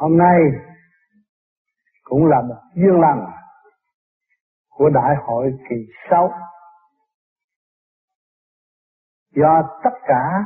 [0.00, 0.40] hôm nay
[2.02, 3.26] cũng là một duyên lành
[4.70, 5.76] của đại hội kỳ
[6.10, 6.30] sáu
[9.34, 10.44] do tất cả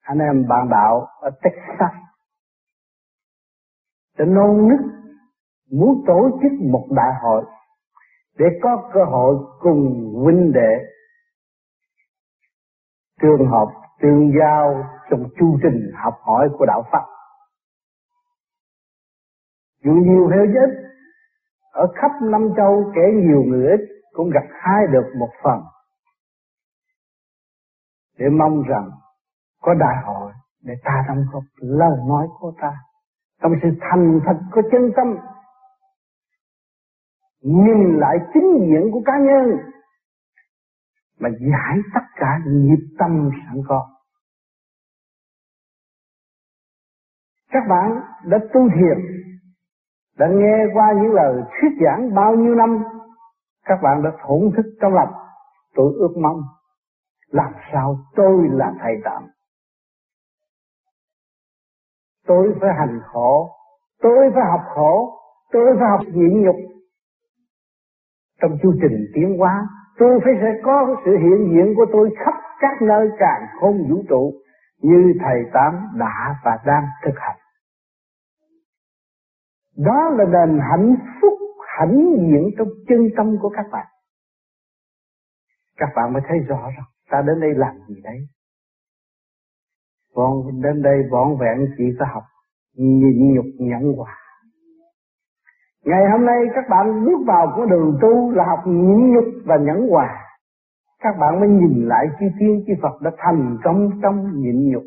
[0.00, 1.94] anh em bạn đạo ở Texas
[4.18, 4.80] đã nôn nức
[5.70, 7.44] muốn tổ chức một đại hội
[8.38, 10.72] để có cơ hội cùng huynh đệ
[13.22, 13.68] trường học
[14.02, 17.17] tương giao trong chu trình học hỏi của đạo Phật.
[19.88, 20.70] Dù nhiều theo ít
[21.72, 23.80] ở khắp năm châu kể nhiều người ít
[24.12, 25.60] cũng gặp hai được một phần.
[28.18, 28.90] Để mong rằng
[29.60, 32.72] có đại hội để ta đóng góp lời nói của ta.
[33.42, 35.06] Trong sự thành thật của chân tâm,
[37.40, 39.58] nhìn lại chính diện của cá nhân,
[41.20, 43.88] mà giải tất cả nghiệp tâm sẵn có.
[47.50, 49.17] Các bạn đã tu thiền
[50.18, 52.84] đã nghe qua những lời thuyết giảng bao nhiêu năm,
[53.64, 55.12] các bạn đã thổn thức trong lòng.
[55.74, 56.42] Tôi ước mong
[57.30, 59.22] làm sao tôi là thầy tạm.
[62.26, 63.50] Tôi phải hành khổ,
[64.02, 65.18] tôi phải học khổ,
[65.52, 66.56] tôi phải học nhịn nhục.
[68.42, 69.66] Trong chu trình tiến hóa,
[69.98, 74.02] tôi phải sẽ có sự hiện diện của tôi khắp các nơi càng không vũ
[74.08, 74.32] trụ
[74.82, 77.36] như thầy tám đã và đang thực hành
[79.78, 81.38] đó là nền hạnh phúc,
[81.78, 83.86] hãnh diện trong chân tâm của các bạn.
[85.76, 88.18] Các bạn mới thấy rõ rằng, ta đến đây làm gì đấy?
[90.14, 92.22] Còn đến đây vọn vẹn chỉ có học,
[92.76, 94.14] nhịn nhục nhẫn hòa.
[95.84, 99.56] Ngày hôm nay các bạn bước vào con đường tu là học nhịn nhục và
[99.56, 100.24] nhẫn hòa.
[101.00, 104.82] Các bạn mới nhìn lại chi tiên chi Phật đã thành công trong nhịn nhục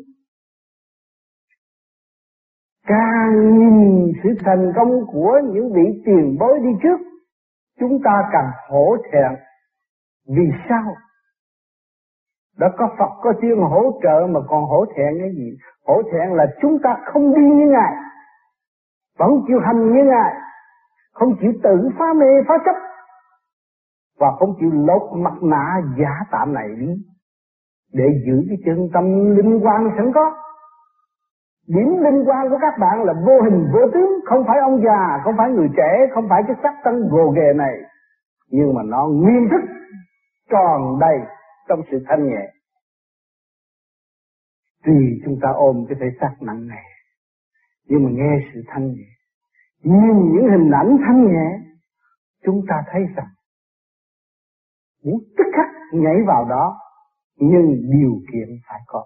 [2.86, 7.00] càng nhìn sự thành công của những vị tiền bối đi trước,
[7.80, 9.32] chúng ta càng hổ thẹn.
[10.28, 10.94] Vì sao?
[12.58, 15.50] Đã có Phật có tiên hỗ trợ mà còn hổ thẹn cái gì?
[15.86, 17.92] Hổ thẹn là chúng ta không đi như ngài,
[19.18, 20.34] vẫn chịu hành như ngài,
[21.12, 22.76] không chịu tự phá mê, phá chấp,
[24.18, 26.88] và không chịu lột mặt nạ giả tạm này đi
[27.92, 29.04] để giữ cái chân tâm
[29.36, 30.36] linh quan sẵn có.
[31.68, 35.20] Điểm linh quan của các bạn là vô hình vô tướng, không phải ông già,
[35.24, 37.74] không phải người trẻ, không phải cái sắc thân gồ ghề này,
[38.48, 39.60] nhưng mà nó nguyên thức
[40.50, 41.18] tròn đầy
[41.68, 42.46] trong sự thanh nhẹ.
[44.84, 46.82] Tùy chúng ta ôm cái thể xác nặng nề,
[47.88, 49.10] nhưng mà nghe sự thanh nhẹ,
[49.82, 51.58] nhìn những hình ảnh thanh nhẹ,
[52.44, 53.28] chúng ta thấy rằng
[55.04, 56.78] muốn tức khắc nhảy vào đó,
[57.36, 59.04] nhưng điều kiện phải có.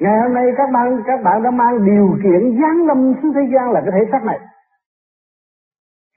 [0.00, 3.40] Ngày hôm nay các bạn các bạn đã mang điều kiện giáng lâm xuống thế
[3.54, 4.38] gian là cái thể xác này.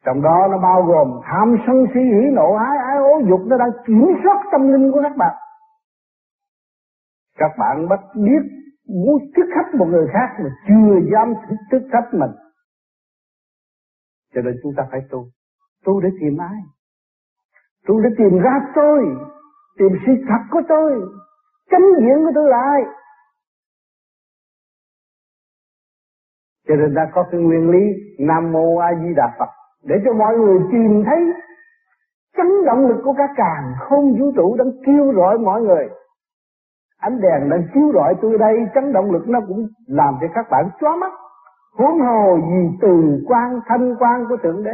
[0.06, 3.58] Trong đó nó bao gồm tham sân si hỉ nộ ái ái ố dục nó
[3.58, 5.36] đang kiểm soát tâm linh của các bạn.
[7.38, 8.44] Các bạn bắt biết
[8.88, 11.34] muốn thức khách một người khác mà chưa dám
[11.72, 12.32] thức, khách mình.
[14.34, 15.26] Cho nên chúng ta phải tu.
[15.86, 16.60] Tu để tìm ai?
[17.88, 19.06] Tu để tìm ra tôi,
[19.78, 21.02] tìm sự thật của tôi,
[21.72, 22.84] chánh diện của tôi là ai?
[26.68, 27.84] Cho nên đã có cái nguyên lý
[28.20, 29.50] Nam Mô A Di Đà Phật
[29.84, 31.34] để cho mọi người tìm thấy
[32.38, 35.90] chấn động lực của các càng không vũ trụ đang kêu rọi mọi người.
[37.00, 40.46] Ánh đèn đang chiếu rọi tôi đây, chấn động lực nó cũng làm cho các
[40.52, 41.12] bạn chóa mắt.
[41.78, 44.72] Huống hồ gì từ quan thanh quan của Thượng Đế.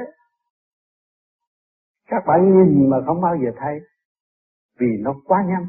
[2.09, 3.79] Các bạn nhìn mà không bao giờ thấy,
[4.79, 5.65] vì nó quá nhanh.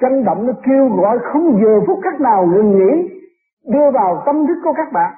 [0.00, 3.17] Chấn động nó kêu gọi không giờ phút khắc nào ngừng nghỉ,
[3.64, 5.14] đưa vào tâm thức của các bạn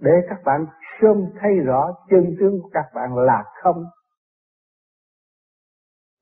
[0.00, 0.66] để các bạn
[1.00, 3.84] sớm thấy rõ chân tướng của các bạn là không.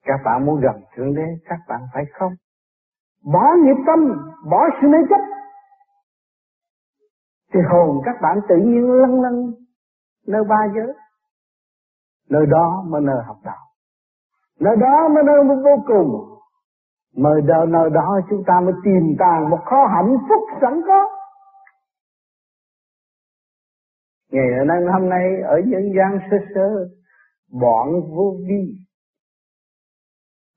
[0.04, 2.32] Các bạn muốn gần Thượng Đế, các bạn phải không.
[3.32, 3.98] Bỏ nghiệp tâm,
[4.50, 5.20] bỏ sự mê chấp.
[7.54, 9.32] Thì hồn các bạn tự nhiên lăn lăn
[10.26, 10.94] nơi ba giới.
[12.30, 13.66] Nơi đó mới nơi học đạo.
[14.60, 16.31] Nơi đó mới nơi vô cùng.
[17.16, 21.08] Mời đời nơi đó chúng ta mới tìm tàng một kho hạnh phúc sẵn có.
[24.30, 26.88] Ngày nay, hôm nay, ở nhân gian sơ sơ,
[27.60, 28.76] Bọn vô vi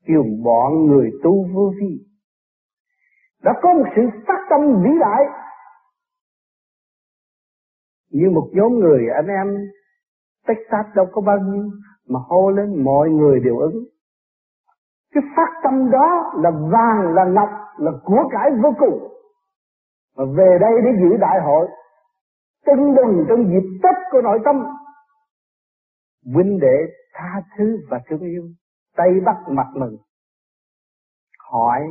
[0.05, 2.05] Kêu bọn người tu vô vi,
[3.43, 5.23] Đã có một sự phát tâm vĩ đại
[8.09, 9.47] Như một nhóm người, anh em
[10.47, 11.69] Texas đâu có bao nhiêu,
[12.09, 13.94] Mà hô lên mọi người đều ứng
[15.13, 19.11] cái phát tâm đó là vàng, là ngọc, là của cải vô cùng.
[20.17, 21.67] Mà về đây để giữ đại hội
[22.65, 24.55] tưng bừng trong dịp tết của nội tâm.
[26.33, 26.77] Huynh đệ
[27.13, 28.43] tha thứ và thương yêu
[28.95, 29.97] tây bắc mặt mừng.
[31.51, 31.81] Hỏi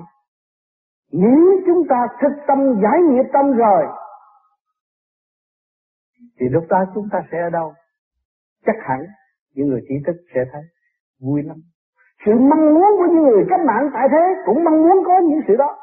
[1.13, 3.87] nếu chúng ta thực tâm giải nghiệp tâm rồi
[6.41, 7.73] thì lúc đó chúng ta sẽ ở đâu?
[8.67, 9.01] Chắc hẳn
[9.55, 10.63] những người trí thức sẽ thấy
[11.21, 11.57] vui lắm
[12.25, 15.41] sự mong muốn của những người cách mạng tại thế cũng mong muốn có những
[15.49, 15.77] sự đó.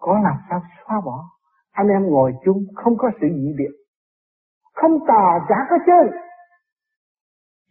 [0.00, 1.24] Có làm sao xóa bỏ?
[1.72, 3.82] Anh em ngồi chung không có sự dị biệt
[4.82, 6.20] không tà chả có chơi.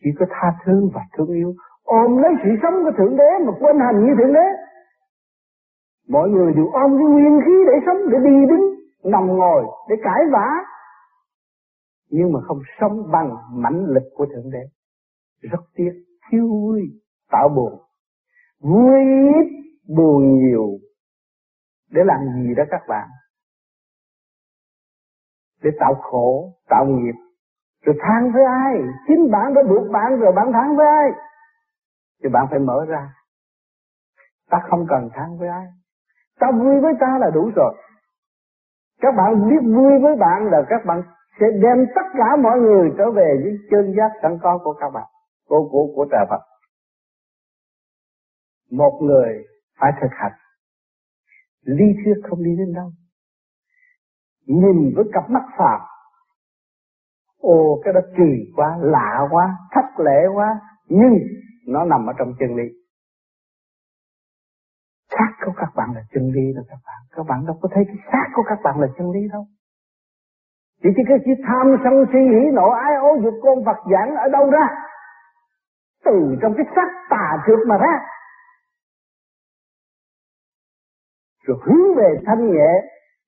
[0.04, 1.54] Chỉ có tha thứ và thương yêu.
[1.84, 4.48] Ôm lấy sự sống của thượng đế mà quên hành như thượng đế.
[6.10, 9.96] Mọi người đều ôm cái nguyên khí để sống, để đi đứng, nằm ngồi, để
[10.04, 10.48] cãi vã.
[12.10, 14.64] Nhưng mà không sống bằng mãnh lực của thượng đế.
[15.42, 15.92] Rất tiếc
[16.32, 16.82] thiếu vui
[17.32, 17.82] tạo buồn
[18.62, 19.00] vui
[19.36, 19.48] ít,
[19.96, 20.68] buồn nhiều.
[21.92, 23.08] Để làm gì đó các bạn?
[25.64, 27.16] Để tạo khổ, tạo nghiệp.
[27.86, 28.74] Rồi than với ai?
[29.08, 31.10] Chính bạn đã buộc bạn rồi, bạn than với ai?
[32.24, 33.10] Thì bạn phải mở ra.
[34.50, 35.66] Ta không cần than với ai.
[36.40, 37.76] Ta vui với ta là đủ rồi.
[39.02, 41.04] Các bạn biết vui với bạn là các bạn
[41.40, 44.90] sẽ đem tất cả mọi người trở về với chân giác sẵn có của các
[44.90, 45.08] bạn
[45.52, 46.42] của của của trời Phật.
[48.72, 49.44] Một người
[49.80, 50.38] phải thực hành.
[51.62, 52.92] Lý thuyết không đi đến đâu.
[54.46, 55.82] Nhìn với cặp mắt phàm.
[57.38, 60.60] Ồ cái đó kỳ quá, lạ quá, thất lễ quá.
[60.88, 61.14] Nhưng
[61.68, 62.68] nó nằm ở trong chân lý.
[65.10, 67.02] Xác của các bạn là chân lý đâu các bạn.
[67.12, 69.46] Các bạn đâu có thấy cái xác của các bạn là chân lý đâu.
[70.84, 74.16] Chỉ chỉ cái chỉ tham sân si hỉ nộ, ái ố dục con vật giảng
[74.16, 74.68] ở đâu ra?
[76.06, 78.00] Từ trong cái xác tà trước mà ra.
[81.46, 82.72] Rồi hướng về thanh nhẹ,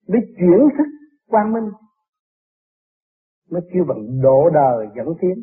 [0.09, 0.87] mới chuyển thức
[1.27, 1.71] quang minh.
[3.51, 5.33] Mới kêu bằng độ đời dẫn tiến.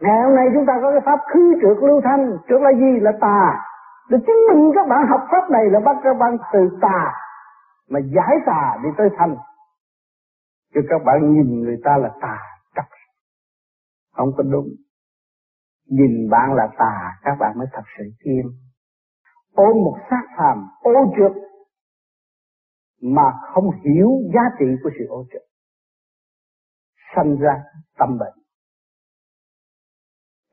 [0.00, 2.36] Ngày hôm nay chúng ta có cái pháp khứ trượt lưu thanh.
[2.48, 3.00] Trượt là gì?
[3.00, 3.66] Là tà.
[4.10, 7.12] Để chứng minh các bạn học pháp này là bắt các bạn từ tà
[7.90, 9.36] mà giải tà đi tới thanh.
[10.74, 12.38] Cho các bạn nhìn người ta là tà
[12.74, 12.84] chắc
[14.16, 14.68] không có đúng
[15.90, 18.42] nhìn bạn là tà, các bạn mới thật sự thiên
[19.54, 21.32] ôm một xác phàm, ô trượt
[23.02, 25.42] mà không hiểu giá trị của sự ô trượt
[27.16, 27.62] sanh ra
[27.98, 28.34] tâm bệnh.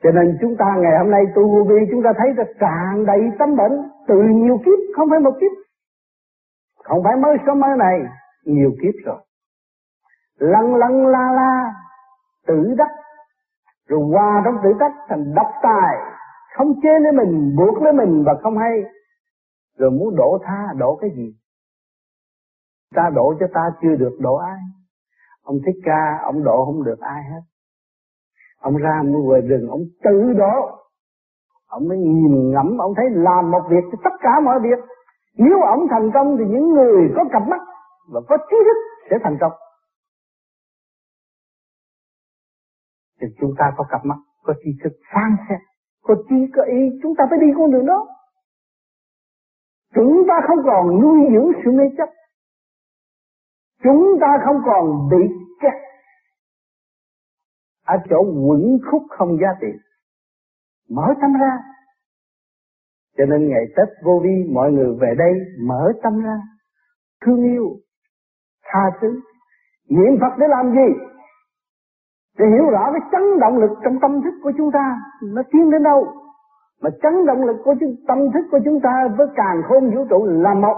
[0.03, 3.05] Cho nên chúng ta ngày hôm nay, tu vô vi chúng ta thấy là tràn
[3.05, 3.73] đầy tâm bệnh
[4.07, 5.51] từ nhiều kiếp, không phải một kiếp.
[6.83, 7.99] Không phải mới số mới này,
[8.43, 9.21] nhiều kiếp rồi.
[10.39, 11.73] Lăn lăn la la,
[12.47, 12.91] tự đắc
[13.87, 15.97] rồi qua trong tự thách thành độc tài
[16.57, 18.83] không chế lấy mình buộc lấy mình và không hay.
[19.77, 21.35] Rồi muốn đổ tha đổ cái gì?
[22.95, 24.59] Ta đổ cho ta chưa được đổ ai.
[25.43, 27.41] Ông thích ca ông đổ không được ai hết.
[28.59, 30.69] Ông ra mua về rừng ông tự đổ,
[31.67, 34.79] ông mới nhìn ngẫm ông thấy làm một việc cho tất cả mọi việc.
[35.37, 37.61] Nếu ông thành công thì những người có cặp mắt
[38.13, 38.77] và có trí thức
[39.09, 39.51] sẽ thành công.
[43.21, 45.59] Thì chúng ta có cặp mắt, có trí thức sáng xét,
[46.01, 48.07] có trí, có ý, chúng ta phải đi con đường đó.
[49.95, 52.09] Chúng ta không còn nuôi dưỡng sự mê chấp.
[53.83, 55.73] Chúng ta không còn bị kẹt
[57.85, 59.67] ở chỗ quẩn khúc không giá trị.
[60.89, 61.57] Mở tâm ra.
[63.17, 65.33] Cho nên ngày Tết vô vi, mọi người về đây
[65.67, 66.37] mở tâm ra.
[67.25, 67.67] Thương yêu,
[68.63, 69.21] tha thứ.
[69.89, 71.16] Niệm Phật để làm gì?
[72.39, 74.95] Để hiểu rõ cái chấn động lực trong tâm thức của chúng ta
[75.33, 76.07] nó tiến đến đâu?
[76.81, 80.05] Mà chấn động lực của chúng, tâm thức của chúng ta với càng khôn vũ
[80.09, 80.77] trụ là một.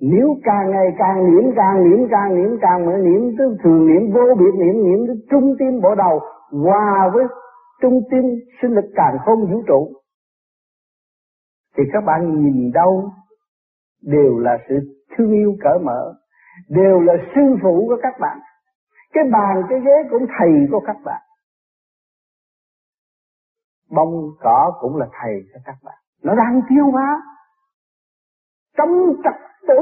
[0.00, 4.12] Nếu càng ngày càng niệm càng niệm càng niệm càng mới niệm tới thường niệm
[4.12, 6.20] vô biệt niệm niệm tới trung tim bộ đầu
[6.50, 7.24] hòa với
[7.82, 8.24] trung tim
[8.62, 9.88] sinh lực càng không vũ trụ.
[11.76, 13.10] Thì các bạn nhìn đâu
[14.02, 14.74] đều là sự
[15.16, 16.14] thương yêu cởi mở
[16.68, 18.38] đều là sư phụ của các bạn
[19.12, 21.22] cái bàn, cái ghế cũng thầy của các bạn.
[23.90, 25.98] Bông, cỏ cũng là thầy cho các bạn.
[26.22, 27.22] Nó đang tiêu hóa.
[28.76, 28.88] Trong
[29.24, 29.34] trật
[29.68, 29.78] tự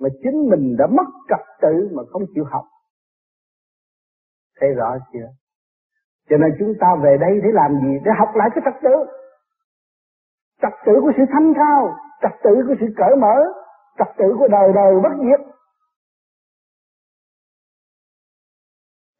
[0.00, 2.64] mà chính mình đã mất trật tự mà không chịu học.
[4.60, 5.28] Thấy rõ chưa?
[6.28, 7.98] Cho nên chúng ta về đây để làm gì?
[8.04, 8.96] Để học lại cái trật tự.
[10.62, 13.36] Trật tự của sự thanh cao trật tự của sự cởi mở,
[13.98, 15.49] trật tự của đời đời bất diệt.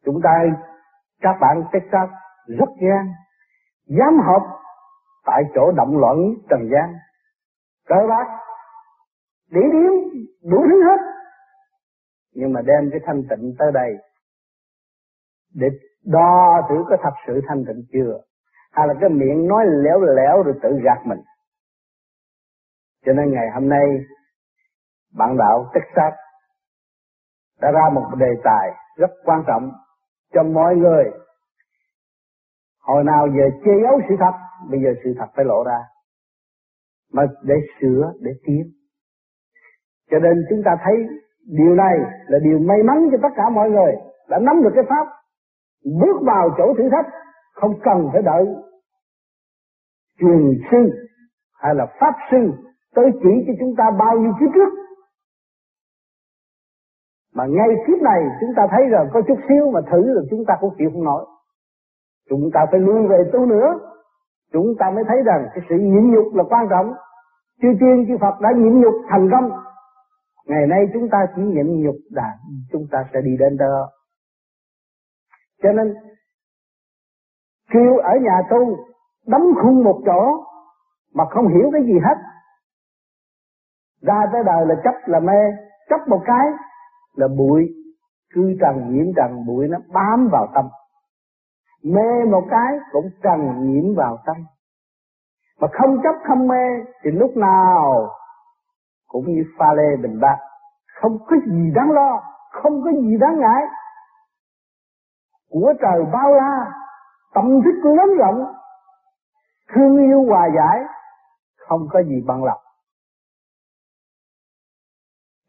[0.05, 0.29] Chúng ta,
[1.21, 2.09] các bạn Texas,
[2.47, 3.07] rất gan
[3.85, 4.43] dám học
[5.25, 6.17] tại chỗ động loạn
[6.49, 6.93] trần gian.
[7.87, 8.25] Cỡ bác
[9.51, 9.91] địa điểm
[10.43, 10.97] đủ thứ hết.
[12.33, 13.93] Nhưng mà đem cái thanh tịnh tới đây
[15.55, 15.67] để
[16.05, 18.21] đo thử có thật sự thanh tịnh chưa?
[18.71, 21.19] Hay là cái miệng nói lẻo lẻo rồi tự gạt mình?
[23.05, 23.85] Cho nên ngày hôm nay,
[25.17, 26.13] bạn đạo Texas
[27.61, 29.71] đã ra một đề tài rất quan trọng
[30.33, 31.03] cho mọi người.
[32.81, 34.33] Hồi nào giờ che giấu sự thật,
[34.69, 35.79] bây giờ sự thật phải lộ ra.
[37.13, 38.71] Mà để sửa, để tiến
[40.11, 40.95] cho nên chúng ta thấy
[41.47, 41.95] điều này
[42.27, 43.93] là điều may mắn cho tất cả mọi người,
[44.29, 45.07] đã nắm được cái pháp,
[45.99, 47.05] bước vào chỗ thử thách,
[47.53, 48.45] không cần phải đợi
[50.19, 51.07] truyền sư
[51.53, 52.51] hay là pháp sư
[52.95, 54.80] tới chỉ cho chúng ta bao nhiêu kiếp trước
[57.35, 60.45] mà ngay kiếp này, chúng ta thấy rồi có chút xíu mà thử rồi chúng
[60.47, 61.25] ta cũng chịu không nổi.
[62.29, 63.79] Chúng ta phải lui về tu nữa.
[64.53, 66.93] Chúng ta mới thấy rằng cái sự nhịn nhục là quan trọng.
[67.61, 69.51] Chư tiên, chư Phật đã nhịn nhục thành công.
[70.45, 72.33] Ngày nay chúng ta chỉ nhịn nhục là
[72.71, 73.89] chúng ta sẽ đi đến đó.
[75.63, 75.93] Cho nên,
[77.73, 78.77] kêu ở nhà tu,
[79.27, 80.43] đóng khung một chỗ,
[81.13, 82.15] mà không hiểu cái gì hết.
[84.01, 85.39] Ra tới đời là chấp là mê,
[85.89, 86.47] chấp một cái
[87.13, 87.69] là bụi.
[88.33, 90.65] Cứ trần nhiễm, trần bụi nó bám vào tâm.
[91.83, 94.35] Mê một cái cũng trần nhiễm vào tâm.
[95.59, 96.65] Mà không chấp, không mê
[97.03, 98.09] thì lúc nào
[99.07, 100.37] cũng như pha lê bình bát
[101.01, 103.63] không có gì đáng lo, không có gì đáng ngại.
[105.49, 106.71] Của trời bao la,
[107.33, 108.53] tâm thức lớn rộng
[109.73, 110.79] thương yêu hòa giải,
[111.57, 112.61] không có gì bằng lòng.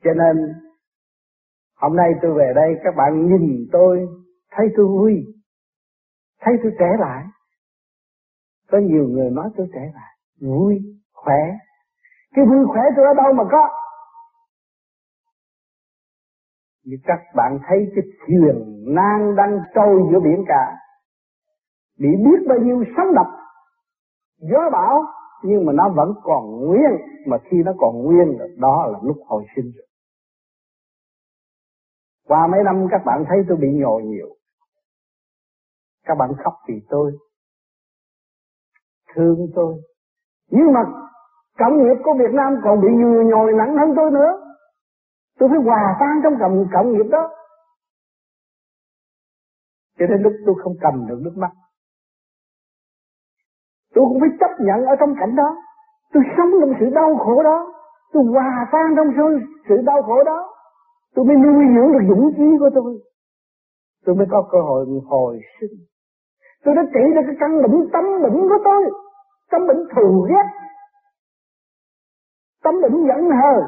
[0.04, 0.54] Cho nên
[1.83, 4.09] hôm nay tôi về đây, các bạn nhìn tôi,
[4.51, 5.25] thấy tôi vui,
[6.41, 7.25] thấy tôi trẻ lại.
[8.71, 10.81] Có nhiều người nói tôi trẻ lại, vui,
[11.12, 11.43] khỏe.
[12.35, 13.69] Cái vui khỏe tôi ở đâu mà có?
[16.85, 20.77] Như các bạn thấy cái thuyền nan đang trôi giữa biển cả,
[21.99, 23.27] bị biết bao nhiêu sóng đập,
[24.39, 25.03] gió bão,
[25.43, 26.91] nhưng mà nó vẫn còn nguyên.
[27.27, 29.87] Mà khi nó còn nguyên, đó là lúc hồi sinh rồi
[32.29, 34.29] qua mấy năm các bạn thấy tôi bị nhồi nhiều.
[36.05, 37.12] Các bạn khóc vì tôi.
[39.14, 39.75] Thương tôi.
[40.50, 40.81] Nhưng mà
[41.59, 44.33] cộng nghiệp của Việt Nam còn bị nhiều nhồi nặng hơn tôi nữa.
[45.38, 47.31] Tôi phải hòa tan trong cộng, cộng nghiệp đó.
[49.99, 51.50] Cho nên lúc tôi không cầm được nước mắt
[53.95, 55.57] tôi cũng phải chấp nhận ở trong cảnh đó.
[56.12, 57.73] Tôi sống trong sự đau khổ đó.
[58.12, 59.07] Tôi hòa tan trong
[59.69, 60.51] sự đau khổ đó
[61.14, 63.00] tôi mới nuôi dưỡng được dũng chí của tôi.
[64.04, 65.87] Tôi mới có cơ hội hồi sinh.
[66.64, 68.83] Tôi đã trị được cái căn bệnh tâm bệnh của tôi.
[69.50, 70.47] Tâm bệnh thù ghét.
[72.62, 73.62] Tâm bệnh giận hờn.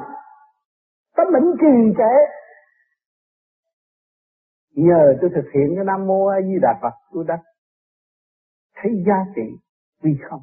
[1.17, 2.15] Tâm bệnh trì trệ.
[4.77, 7.35] Nhờ tôi thực hiện cái nam mô a di đà phật, tôi đã
[8.75, 9.43] thấy giá trị
[10.03, 10.41] vì không.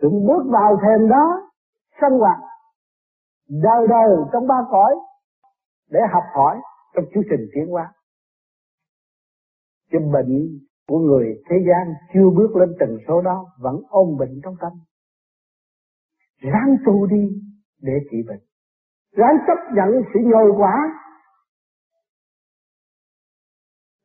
[0.00, 1.50] Tôi bước vào thềm đó
[2.00, 2.38] sinh hoạt
[3.48, 4.94] đời đời trong ba cõi
[5.90, 6.60] để học hỏi
[6.94, 7.92] trong chương trình tiến hóa.
[9.92, 14.40] Chứ bệnh của người thế gian chưa bước lên tầng số đó vẫn ôm bệnh
[14.44, 14.72] trong tâm.
[16.38, 17.42] Ráng tu đi
[17.80, 18.40] để trị bệnh.
[19.12, 20.74] Ráng chấp nhận sự nhồi quả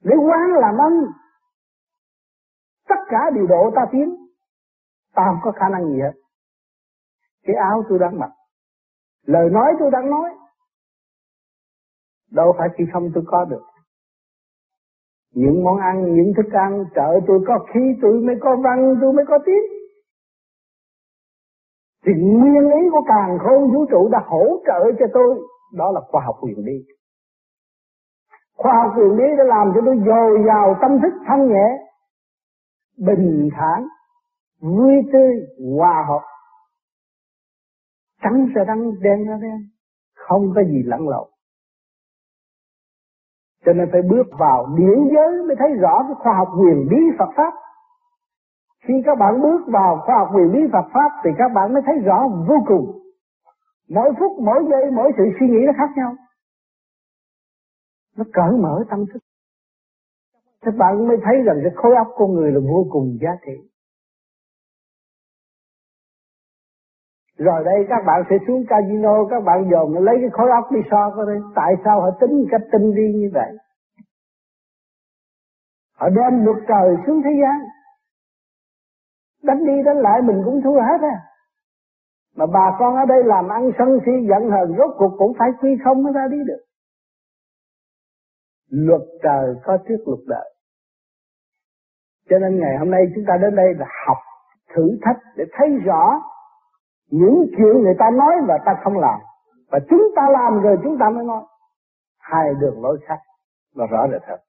[0.03, 0.93] để quán làm ăn.
[2.89, 4.15] tất cả điều độ ta tiến.
[5.15, 6.13] Ta không có khả năng gì hết.
[7.43, 8.31] Cái áo tôi đang mặc
[9.27, 10.29] lời nói tôi đang nói,
[12.31, 13.65] đâu phải khi không tôi có được.
[15.33, 19.13] Những món ăn, những thức ăn trợ tôi có khí tôi mới có văn tôi
[19.13, 19.65] mới có tiếng.
[22.05, 25.35] Thì nguyên lý của càng khôn vũ trụ đã hỗ trợ cho tôi,
[25.73, 26.77] đó là khoa học quyền đi
[28.57, 31.67] khoa học quyền đi đã làm cho tôi dồi dào tâm thức thanh nhẹ,
[32.97, 33.87] bình thản,
[34.61, 35.33] vui tươi,
[35.77, 36.21] hòa hợp
[38.21, 39.57] trắng sẽ trắng, đen sẽ đen.
[40.15, 41.29] Không có gì lẫn lộn.
[43.65, 46.97] Cho nên phải bước vào điển giới mới thấy rõ cái khoa học quyền bí
[47.19, 47.53] Phật pháp.
[48.83, 51.81] Khi các bạn bước vào khoa học quyền bí Phật pháp thì các bạn mới
[51.85, 52.99] thấy rõ vô cùng.
[53.89, 56.15] Mỗi phút, mỗi giây, mỗi sự suy nghĩ nó khác nhau.
[58.17, 59.19] Nó cởi mở tâm thức.
[60.61, 63.69] Các bạn mới thấy rằng cái khối óc con người là vô cùng giá trị.
[67.37, 70.79] Rồi đây các bạn sẽ xuống casino, các bạn dồn lấy cái khối óc đi
[70.91, 71.37] so coi đây.
[71.55, 73.51] Tại sao họ tính cách tinh vi như vậy?
[75.97, 77.57] Họ đem luật trời xuống thế gian.
[79.43, 81.17] Đánh đi đánh lại mình cũng thua hết à.
[82.35, 85.49] mà bà con ở đây làm ăn sân si giận hờn rốt cuộc cũng phải
[85.61, 86.63] quy không mới ra đi được
[88.69, 90.53] luật trời có trước luật đời
[92.29, 94.17] cho nên ngày hôm nay chúng ta đến đây là học
[94.75, 96.21] thử thách để thấy rõ
[97.11, 99.19] những chuyện người ta nói và ta không làm.
[99.71, 101.43] Và chúng ta làm rồi chúng ta mới nói.
[102.19, 103.19] Hai đường lối khác.
[103.75, 104.39] Và rõ rệt hơn.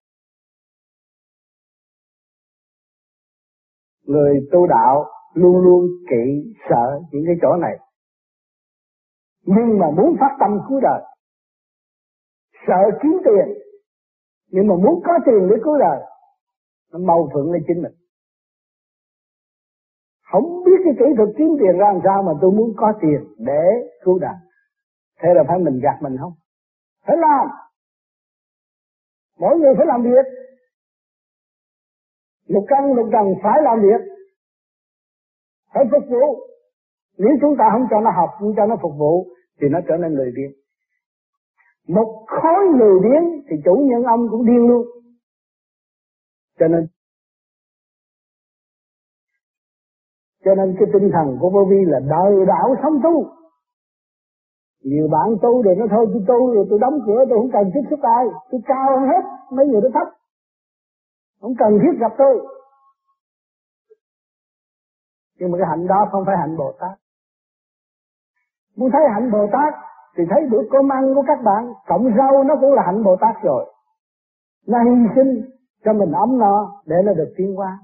[4.04, 7.78] Người tu đạo luôn luôn kỵ sợ những cái chỗ này.
[9.42, 11.02] Nhưng mà muốn phát tâm cứu đời,
[12.66, 13.58] sợ kiếm tiền,
[14.50, 16.00] nhưng mà muốn có tiền để cứu đời,
[16.92, 17.92] nó mâu thuẫn lên chính mình
[20.32, 23.20] không biết cái kỹ thuật kiếm tiền ra làm sao mà tôi muốn có tiền
[23.38, 23.62] để
[24.04, 24.34] cứu đàn.
[25.20, 26.32] Thế là phải mình gạt mình không?
[27.06, 27.48] Phải làm.
[29.38, 30.26] Mỗi người phải làm việc.
[32.46, 34.00] Lục căn, lục trần phải làm việc.
[35.74, 36.40] Phải phục vụ.
[37.18, 39.26] Nếu chúng ta không cho nó học, không cho nó phục vụ,
[39.60, 40.52] thì nó trở nên lười biếng.
[41.88, 44.86] Một khối lười biếng thì chủ nhân ông cũng điên luôn.
[46.58, 46.86] Cho nên
[50.48, 53.26] cho nên cái tinh thần của vô vi là đời đạo sống tu.
[54.82, 57.70] Nhiều bạn tu rồi nó thôi, tôi tu rồi tôi đóng cửa, tôi không cần
[57.74, 58.24] tiếp xúc ai.
[58.50, 60.08] Tôi cao hơn hết mấy người đó thấp.
[61.40, 62.46] Không cần thiết gặp tôi.
[65.38, 66.98] Nhưng mà cái hạnh đó không phải hạnh Bồ Tát.
[68.76, 69.74] Muốn thấy hạnh Bồ Tát
[70.16, 71.72] thì thấy bữa cơm ăn của các bạn.
[71.86, 73.72] Cộng rau nó cũng là hạnh Bồ Tát rồi.
[74.66, 75.50] Nó hy sinh
[75.84, 77.78] cho mình ấm no để nó được tiến hóa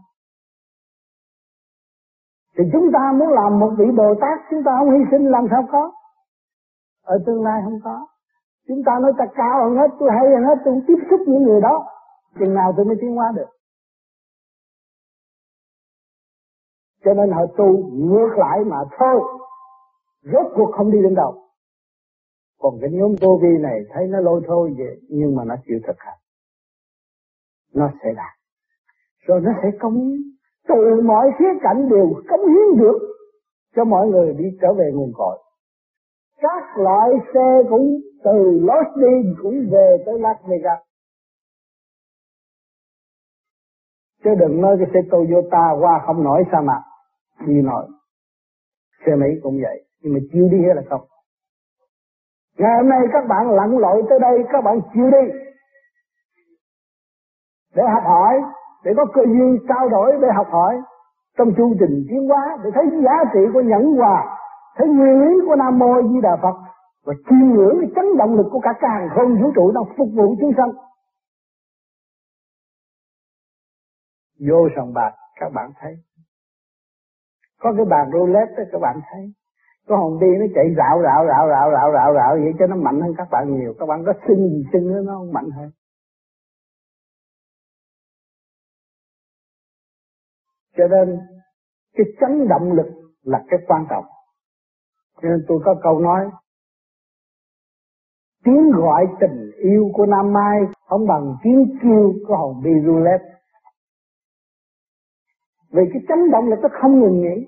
[2.56, 5.44] thì chúng ta muốn làm một vị Bồ Tát, chúng ta không hy sinh, làm
[5.50, 5.92] sao có?
[7.02, 8.06] Ở tương lai không có.
[8.68, 11.42] Chúng ta nói ta cao hơn hết, tôi hay hơn hết, tôi tiếp xúc những
[11.42, 11.86] người đó.
[12.38, 13.50] Chừng nào tôi mới tiến hóa được.
[17.04, 19.20] Cho nên họ tu ngược lại mà thôi.
[20.22, 21.44] Rốt cuộc không đi đến đâu.
[22.58, 25.78] Còn cái nhóm vô vi này, thấy nó lôi thôi vậy, nhưng mà nó chịu
[25.86, 26.18] thực hành.
[27.74, 28.34] Nó sẽ đạt.
[29.26, 30.33] Rồi nó sẽ công hiến
[30.68, 32.98] từ mọi khía cạnh đều cống hiến được
[33.76, 35.38] cho mọi người đi trở về nguồn cội.
[36.40, 40.78] Các loại xe cũng từ Los đi cũng về tới Las Vegas.
[44.24, 46.82] Chứ đừng nói cái xe Toyota qua không nổi sa mạc
[47.46, 47.86] đi nổi.
[49.06, 51.06] Xe Mỹ cũng vậy, nhưng mà chịu đi hay là không?
[52.58, 55.32] Ngày hôm nay các bạn lặn lội tới đây, các bạn chịu đi.
[57.74, 58.34] Để học hỏi
[58.84, 60.74] để có cơ duyên trao đổi để học hỏi.
[61.38, 64.38] Trong chu trình tiến hóa, để thấy giá trị của nhẫn hòa,
[64.76, 66.56] thấy nguyên lý của nam mô di đà phật,
[67.04, 70.08] và chiêm ngưỡng cái chấn động lực của cả càng không vũ trụ đang phục
[70.16, 70.72] vụ chúng sanh.
[74.48, 75.94] Vô sòng bạc, các bạn thấy.
[77.60, 79.32] Có cái bàn roulette đó, các bạn thấy.
[79.88, 82.76] Có hồn đi nó chạy rạo rạo rạo rạo rạo rạo rạo, vậy cho nó
[82.76, 83.74] mạnh hơn các bạn nhiều.
[83.78, 85.70] Các bạn có xin gì xin nó không mạnh hơn.
[90.76, 91.18] Cho nên,
[91.94, 92.86] cái chấn động lực
[93.22, 94.04] là cái quan trọng.
[95.22, 96.30] Cho nên tôi có câu nói,
[98.44, 102.70] tiếng gọi tình yêu của Nam Mai không bằng tiếng kêu của hồn bi
[105.74, 107.46] vì cái chấn động lực nó không ngừng nghỉ.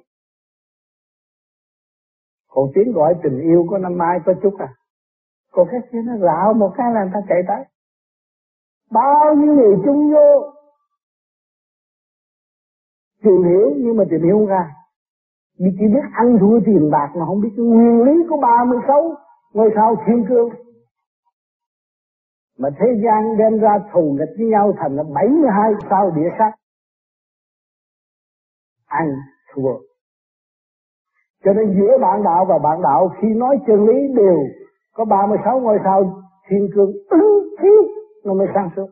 [2.49, 4.69] Còn tiếng gọi tình yêu của nam mai có chút à.
[5.53, 7.65] Còn cái kia nó rạo một cái là người ta chạy tới.
[8.91, 10.53] Bao nhiêu người chung vô
[13.27, 14.73] tìm hiểu, nhưng mà tìm hiểu không ra.
[15.59, 19.15] Vì chỉ biết ăn thua tiền bạc mà không biết cái nguyên lý của 36
[19.55, 20.49] ngôi sao thiên cương.
[22.59, 26.53] Mà thế gian đem ra thù nghịch với nhau thành là 72 sao địa sát.
[28.87, 29.07] Ăn,
[29.55, 29.75] thua.
[31.45, 34.39] Cho nên giữa bạn đạo và bạn đạo, khi nói chân lý đều
[34.95, 37.87] có 36 ngôi sao thiên cương, ứng thiết
[38.25, 38.87] nó mới sang suốt.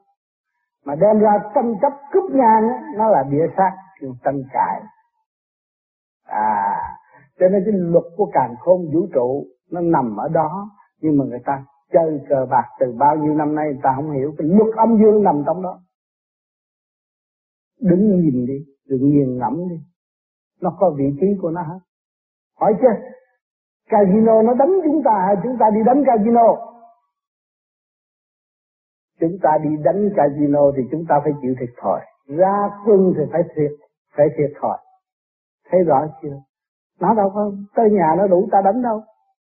[0.85, 3.73] Mà đem ra tranh chấp cướp ngang nó là địa sát
[4.25, 4.83] tranh cãi.
[6.27, 6.75] À
[7.41, 11.25] cho nên cái luật của càng khôn vũ trụ nó nằm ở đó, nhưng mà
[11.25, 14.49] người ta chơi cờ bạc từ bao nhiêu năm nay, người ta không hiểu cái
[14.49, 15.81] luật âm dương nằm trong đó.
[17.81, 19.77] Đứng nhìn đi, đừng nghiền ngẫm đi.
[20.61, 21.79] Nó có vị trí của nó hết.
[22.61, 22.89] Hỏi chứ,
[23.89, 26.57] casino nó đánh chúng ta hay chúng ta đi đánh casino?
[29.21, 32.01] Chúng ta đi đánh casino thì chúng ta phải chịu thiệt thòi.
[32.27, 33.71] Ra quân thì phải thiệt
[34.17, 34.79] phải thiệt thòi.
[35.71, 36.37] Thấy rõ chưa?
[37.01, 39.03] Nó đâu có tới nhà nó đủ ta đánh đâu.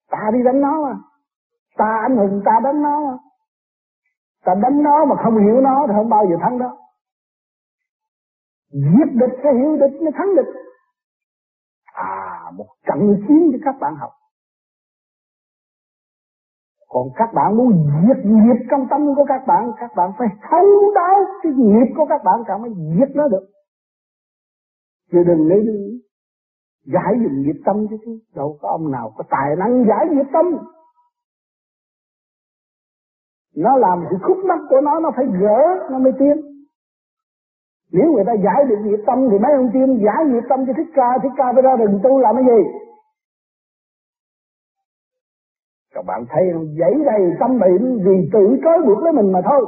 [0.10, 0.96] Ta đi đánh nó mà.
[1.78, 3.18] Ta anh hùng ta đánh nó mà.
[4.46, 6.78] Ta đánh nó mà không hiểu nó thì không bao giờ thắng đó.
[8.72, 10.56] Giết địch phải hiểu địch mới thắng địch.
[11.94, 14.12] À một trận chiến cho các bạn học.
[16.88, 17.72] Còn các bạn muốn
[18.08, 22.06] diệt nghiệp trong tâm của các bạn các bạn phải thấu đáo cái nghiệp của
[22.10, 23.50] các bạn cả mới diệt nó được
[25.12, 26.02] chứ đừng lấy đi.
[26.86, 28.20] Giải dụng nghiệp tâm chứ chứ.
[28.36, 30.46] Đâu có ông nào có tài năng giải nghiệp tâm.
[33.56, 36.36] Nó làm sự khúc mắc của nó nó phải gỡ, nó mới tiến.
[37.92, 40.74] Nếu người ta giải được nghiệp tâm thì mấy ông tiên giải nghiệp tâm cho
[40.78, 41.18] thích ca.
[41.24, 42.62] Thích ca phải ra đừng tu làm cái gì?
[45.94, 46.66] Các bạn thấy không?
[46.80, 49.66] Giấy đầy tâm bệnh vì tự trói buộc lấy mình mà thôi.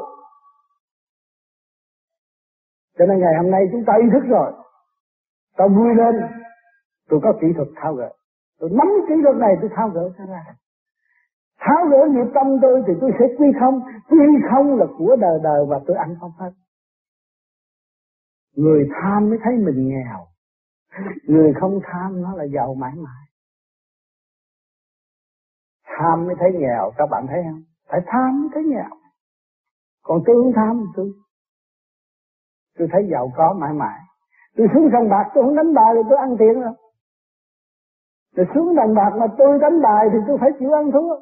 [2.98, 4.52] Cho nên ngày hôm nay chúng ta ý thức rồi
[5.58, 6.16] tao vui lên,
[7.10, 8.10] tôi có kỹ thuật thao gỡ.
[8.60, 10.44] Tôi nắm kỹ thuật này, tôi thao gỡ ra ra.
[11.60, 13.80] Tháo gỡ nghiệp tâm tôi thì tôi sẽ quy không.
[14.10, 16.52] Quy không là của đời đời và tôi ăn không hết.
[18.56, 20.28] Người tham mới thấy mình nghèo.
[21.28, 23.26] Người không tham, nó là giàu mãi mãi.
[25.86, 27.62] Tham mới thấy nghèo, các bạn thấy không?
[27.88, 28.98] Phải tham mới thấy nghèo.
[30.04, 31.12] Còn tôi không tham tôi
[32.78, 34.00] tôi thấy giàu có mãi mãi
[34.58, 36.74] tôi xuống sông bạc, tôi không đánh bài thì tôi ăn tiền rồi
[38.36, 41.16] rồi xuống đồng bạc mà tôi đánh bài thì tôi phải chịu ăn thua.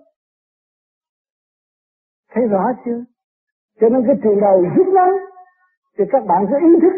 [2.31, 3.03] Thấy rõ chưa?
[3.79, 5.09] Cho nên cái trường đời rút ngắn
[5.97, 6.93] thì các bạn sẽ ý thức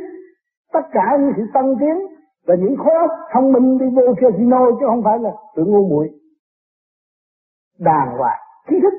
[0.74, 1.96] tất cả những sự tăng tiến
[2.48, 5.90] và những khối óc thông minh đi vô casino chứ không phải là tự ngu
[5.90, 6.10] muội.
[7.80, 8.40] Đàng hoàng,
[8.70, 8.94] trí thức,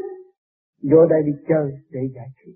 [0.90, 2.53] vô đây đi chơi để giải trí.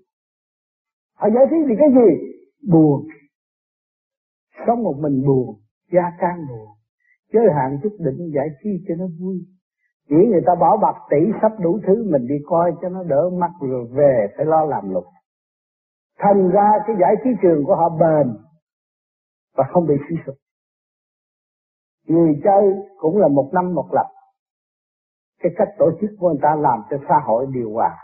[1.15, 2.37] Họ giải trí vì cái gì?
[2.71, 3.07] Buồn
[4.67, 5.55] sống một mình buồn,
[5.91, 6.67] gia can buồn.
[7.33, 9.37] Chơi hạn chút định giải trí cho nó vui.
[10.09, 13.29] Chỉ người ta bỏ bạc tỷ sắp đủ thứ, mình đi coi cho nó đỡ
[13.29, 15.03] mắt rồi về phải lo làm lục
[16.19, 18.37] thành ra cái giải trí trường của họ bền
[19.55, 20.35] và không bị suy sụp.
[22.07, 22.63] Người chơi
[22.97, 24.07] cũng là một năm một lập.
[25.39, 27.97] Cái cách tổ chức của người ta làm cho xã hội điều hòa.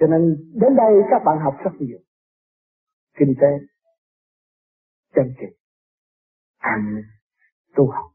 [0.00, 1.98] Cho nên đến đây các bạn học rất nhiều.
[3.18, 3.46] Kinh tế,
[5.14, 5.59] chân chính
[6.60, 7.02] anh
[7.76, 8.10] tu học.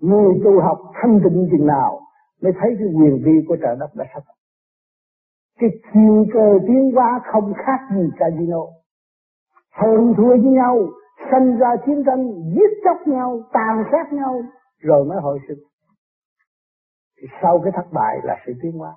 [0.00, 2.00] Người tu học thanh tịnh chừng nào
[2.42, 4.22] mới thấy cái quyền vi của trời đất đã sắp.
[5.58, 8.62] Cái chiều cơ tiến hóa không khác gì casino.
[9.72, 10.88] Hơn thua với nhau,
[11.30, 14.42] sanh ra chiến tranh, giết chóc nhau, tàn sát nhau,
[14.78, 15.58] rồi mới hồi sinh.
[17.20, 18.92] Thì sau cái thất bại là sự tiến hóa.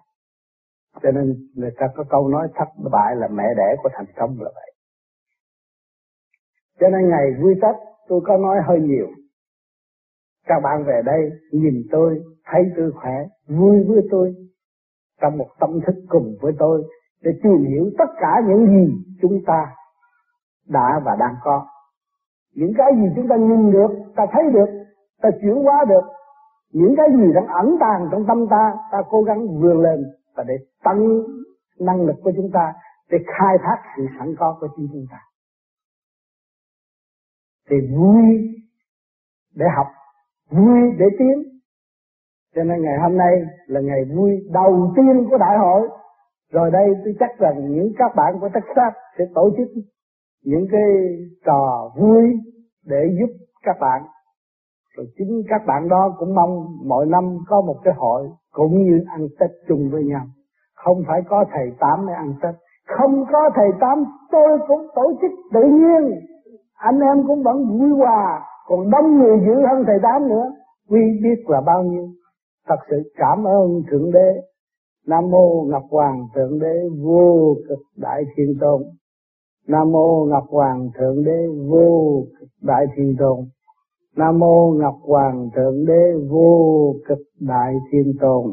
[1.03, 4.37] Cho nên người ta có câu nói thất bại là mẹ đẻ của thành công
[4.39, 4.74] là vậy
[6.79, 7.75] cho nên ngày vui Tết
[8.07, 9.07] tôi có nói hơi nhiều.
[10.47, 14.35] Các bạn về đây nhìn tôi, thấy tôi khỏe, vui với tôi,
[15.21, 16.83] trong một tâm thức cùng với tôi,
[17.23, 19.67] để tìm hiểu tất cả những gì chúng ta
[20.69, 21.65] đã và đang có.
[22.55, 24.85] Những cái gì chúng ta nhìn được, ta thấy được,
[25.21, 26.03] ta chuyển hóa được.
[26.73, 30.03] Những cái gì đang ẩn tàng trong tâm ta ta cố gắng vươn lên
[30.35, 31.21] và để tăng
[31.79, 32.73] năng lực của chúng ta,
[33.11, 35.17] để khai thác sự sẵn có của chính chúng ta
[37.69, 38.23] thì vui
[39.55, 39.87] để học,
[40.51, 41.43] vui để tiến.
[42.55, 43.31] Cho nên ngày hôm nay
[43.67, 45.89] là ngày vui đầu tiên của đại hội.
[46.51, 49.67] Rồi đây tôi chắc rằng những các bạn của Texas sẽ tổ chức
[50.43, 50.81] những cái
[51.45, 52.23] trò vui
[52.85, 54.01] để giúp các bạn.
[54.97, 59.03] Rồi chính các bạn đó cũng mong mỗi năm có một cái hội cũng như
[59.07, 60.25] ăn Tết chung với nhau.
[60.75, 62.55] Không phải có thầy tám mới ăn Tết.
[62.87, 66.19] Không có thầy tám, tôi cũng tổ chức tự nhiên
[66.75, 70.51] anh em cũng vẫn vui hòa, còn đông người dữ hơn thầy tám nữa.
[70.89, 72.07] Quy biết là bao nhiêu.
[72.67, 74.41] Thật sự cảm ơn thượng đế.
[75.07, 78.83] Nam mô ngọc hoàng thượng đế vô cực đại thiên tôn.
[79.67, 83.39] Nam mô ngọc hoàng thượng đế vô cực đại thiên tôn.
[84.15, 88.43] Nam mô ngọc hoàng thượng đế vô cực đại thiên tôn.